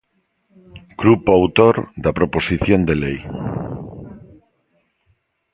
[1.01, 3.19] Grupo autor da proposición de lei.